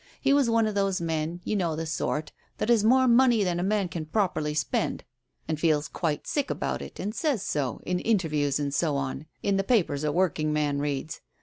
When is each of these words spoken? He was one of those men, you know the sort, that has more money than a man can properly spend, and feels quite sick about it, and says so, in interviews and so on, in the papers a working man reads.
He 0.19 0.33
was 0.33 0.49
one 0.49 0.65
of 0.65 0.73
those 0.73 0.99
men, 0.99 1.41
you 1.43 1.55
know 1.55 1.75
the 1.75 1.85
sort, 1.85 2.31
that 2.57 2.69
has 2.69 2.83
more 2.83 3.07
money 3.07 3.43
than 3.43 3.59
a 3.59 3.63
man 3.63 3.87
can 3.87 4.07
properly 4.07 4.55
spend, 4.55 5.03
and 5.47 5.59
feels 5.59 5.87
quite 5.87 6.25
sick 6.25 6.49
about 6.49 6.81
it, 6.81 6.99
and 6.99 7.13
says 7.13 7.43
so, 7.43 7.81
in 7.85 7.99
interviews 7.99 8.59
and 8.59 8.73
so 8.73 8.95
on, 8.97 9.27
in 9.43 9.57
the 9.57 9.63
papers 9.63 10.03
a 10.03 10.11
working 10.11 10.51
man 10.51 10.79
reads. 10.79 11.21